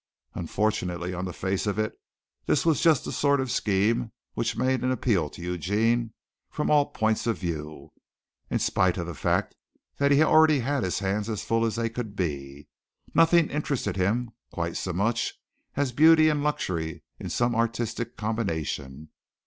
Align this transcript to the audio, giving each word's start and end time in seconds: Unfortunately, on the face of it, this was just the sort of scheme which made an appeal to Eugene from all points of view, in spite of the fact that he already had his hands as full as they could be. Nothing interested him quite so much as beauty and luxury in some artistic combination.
Unfortunately, 0.33 1.13
on 1.13 1.25
the 1.25 1.31
face 1.31 1.67
of 1.67 1.77
it, 1.77 1.93
this 2.47 2.65
was 2.65 2.81
just 2.81 3.05
the 3.05 3.11
sort 3.11 3.39
of 3.39 3.51
scheme 3.51 4.11
which 4.33 4.57
made 4.57 4.81
an 4.83 4.89
appeal 4.89 5.29
to 5.29 5.43
Eugene 5.43 6.11
from 6.49 6.71
all 6.71 6.87
points 6.87 7.27
of 7.27 7.37
view, 7.37 7.91
in 8.49 8.57
spite 8.57 8.97
of 8.97 9.05
the 9.05 9.13
fact 9.13 9.53
that 9.97 10.09
he 10.09 10.23
already 10.23 10.61
had 10.61 10.81
his 10.81 10.97
hands 10.97 11.29
as 11.29 11.43
full 11.43 11.63
as 11.65 11.75
they 11.75 11.87
could 11.87 12.15
be. 12.15 12.67
Nothing 13.13 13.47
interested 13.51 13.95
him 13.95 14.31
quite 14.51 14.75
so 14.75 14.91
much 14.91 15.39
as 15.75 15.91
beauty 15.91 16.29
and 16.29 16.41
luxury 16.41 17.03
in 17.19 17.29
some 17.29 17.53
artistic 17.53 18.17
combination. 18.17 19.09